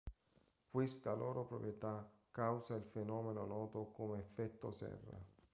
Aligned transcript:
Questa 0.67 1.13
loro 1.13 1.45
proprietà 1.45 2.11
causa 2.31 2.73
il 2.73 2.85
fenomeno 2.91 3.45
noto 3.45 3.91
come 3.91 4.17
effetto 4.17 4.71
serra. 4.71 5.15